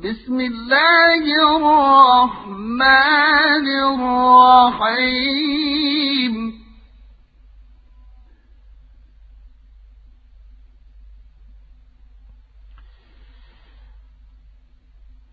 [0.00, 1.24] بسم الله
[1.56, 2.86] الرحمن
[4.80, 6.34] الرحيم.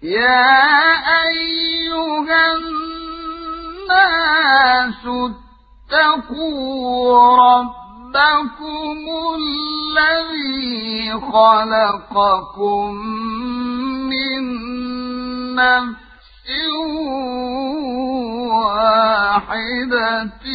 [0.04, 0.52] يا
[1.31, 3.93] أيها الناس
[5.88, 8.99] اتقوا ربكم
[9.39, 12.93] الذي خلقكم
[15.60, 16.50] نفس
[18.54, 20.45] واحدة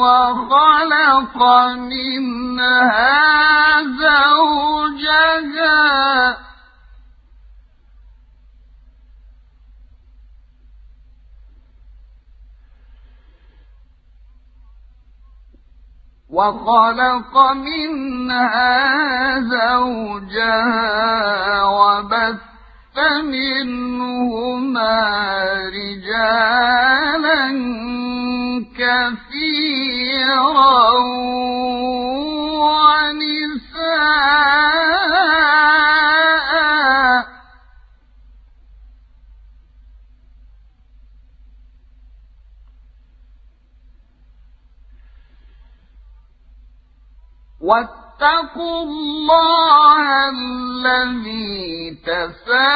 [0.00, 1.38] وخلق
[1.76, 3.16] منها
[3.82, 4.86] زوجها.
[16.30, 18.76] وخلق منها
[19.40, 20.82] زوجها
[21.62, 22.55] وبث
[23.22, 24.96] منهما
[25.68, 27.42] رجالا
[28.76, 30.36] كثيرا
[32.66, 33.36] ونساء.
[47.60, 52.75] واتقوا الله الذي تساءلون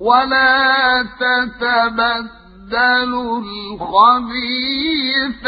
[0.00, 5.44] ولا تتبدلوا الخبيث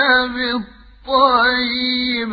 [1.07, 2.31] بالطيب.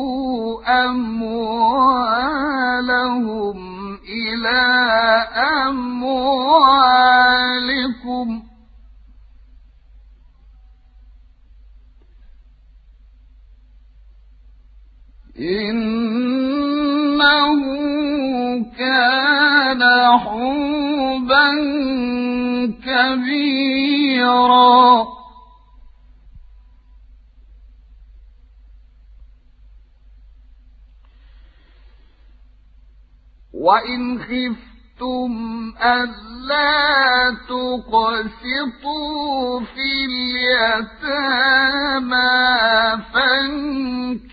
[0.90, 2.00] أموالهم
[4.08, 4.60] إلى
[5.66, 6.90] أموالكم
[16.90, 17.60] إنه
[18.78, 19.82] كان
[20.18, 21.50] حوبا
[22.84, 24.80] كبيرا
[33.60, 35.32] وإن خفتم
[35.82, 38.80] ألا تقسطوا
[39.60, 41.40] في اليتامى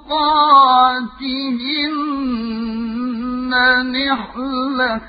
[3.91, 5.01] نحلة.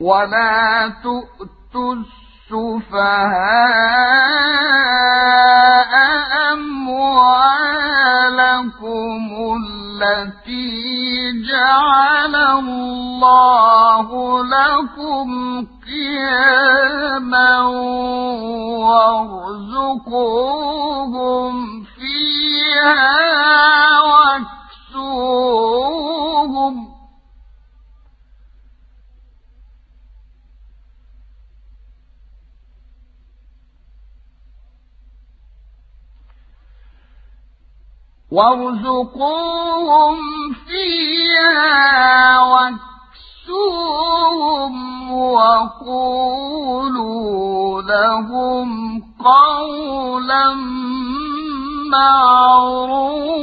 [0.00, 3.10] ولا تؤتوا السفهاء
[6.52, 7.69] أموالكم
[10.02, 14.08] التي جعل الله
[14.44, 15.28] لكم
[15.86, 17.60] قياما
[20.90, 23.19] وارزقوهم فيها
[38.32, 40.16] وارزقوهم
[40.66, 42.40] فيها
[43.50, 43.92] واكسوهم
[45.12, 46.62] وقولوا
[47.82, 50.54] لهم قولا
[52.90, 53.40] معروفا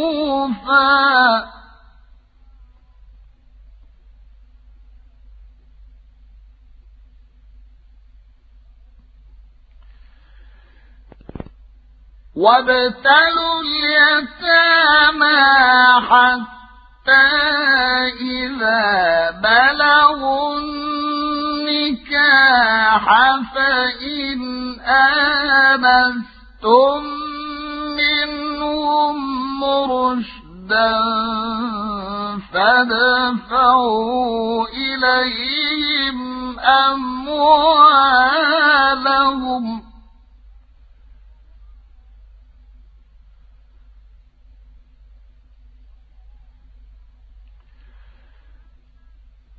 [12.38, 15.42] وابتلوا اليتامى
[16.10, 17.28] حتى
[18.22, 18.86] إذا
[19.44, 20.60] بلغوا
[21.68, 23.06] النكاح
[23.56, 24.40] فإن
[25.66, 27.02] آنستم
[27.98, 29.18] منهم
[29.92, 30.94] رشدا
[32.54, 33.88] فادفعوا
[34.68, 36.18] إليهم
[36.60, 37.28] أموالهم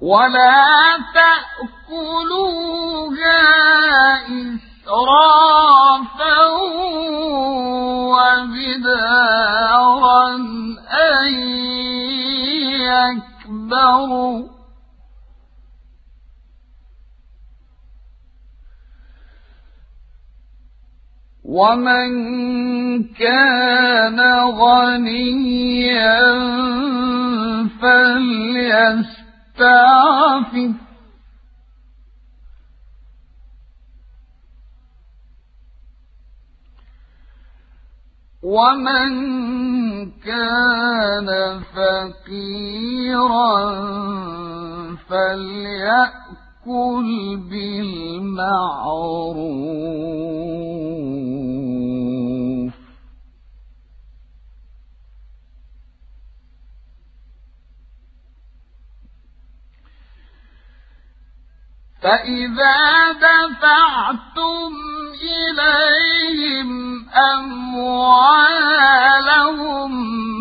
[0.08, 0.64] ولا
[1.14, 2.48] تأكلوها
[4.88, 5.56] إسرافا
[8.88, 10.28] وبدارا
[10.88, 11.32] أن
[12.88, 14.48] يكبروا
[21.44, 22.08] ومن
[23.04, 26.22] كان غنيا
[27.80, 29.17] فليس
[29.58, 30.70] يستعفف
[38.42, 39.10] ومن
[40.10, 43.58] كان فقيرا
[45.08, 47.08] فليأكل
[47.50, 49.38] بالمعروف.
[62.02, 64.72] فإذا دفعتم
[65.22, 66.68] إليهم
[67.34, 68.68] أموالهم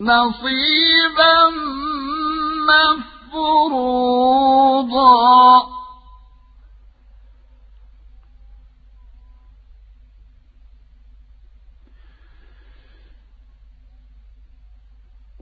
[0.00, 1.50] نصيبا
[2.68, 4.27] مفروضا.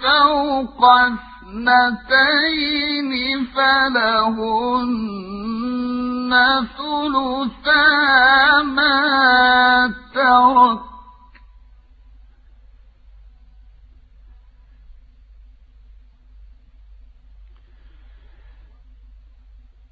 [0.03, 0.81] فوق
[1.57, 2.31] اثنتين
[3.45, 5.26] فلهن
[6.77, 7.87] ثلثا
[8.63, 9.17] ما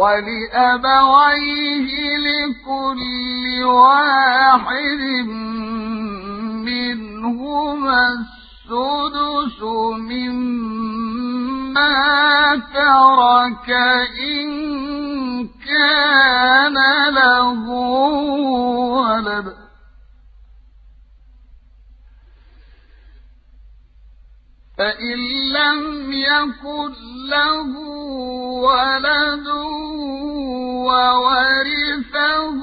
[0.02, 1.88] ولأبويه
[2.26, 5.02] لكل واحد
[6.66, 9.60] منهما السدس
[10.10, 11.06] مما
[12.74, 13.70] ترك
[14.30, 14.48] إن
[15.48, 16.76] كان
[17.14, 17.62] له
[18.98, 19.48] ولد.
[24.78, 25.18] فإن
[25.52, 26.92] لم يكن
[27.28, 27.70] له
[28.62, 29.46] ولد
[30.86, 32.60] وورثه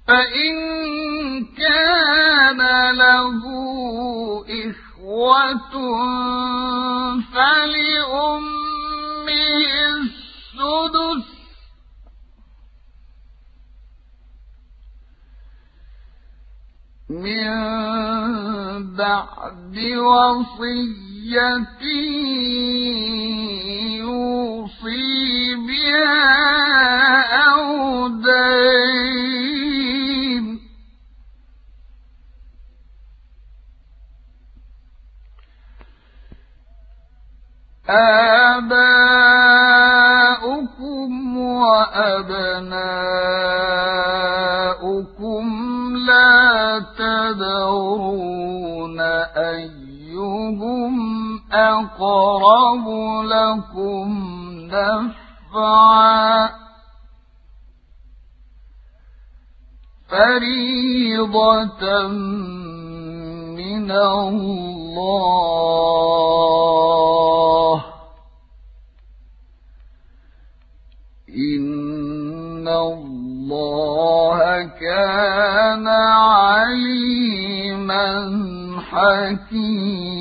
[0.09, 0.55] فإن
[1.45, 2.61] كان
[2.97, 3.43] له
[4.49, 5.75] إخوة
[7.33, 7.98] فلأمه
[17.19, 21.59] من بعد وصية
[23.99, 26.23] يوصي بها
[27.51, 29.39] أو دين.
[40.09, 42.88] آباؤكم وأبناؤكم
[47.39, 49.01] لا تدرون
[49.37, 50.95] أيهم
[51.53, 52.87] أقرب
[53.25, 54.09] لكم
[54.73, 56.51] نفعا
[60.09, 61.83] فريضة
[63.57, 65.98] من الله
[78.99, 80.19] حكيما.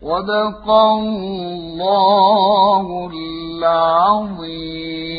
[0.00, 5.09] صدق الله العظيم.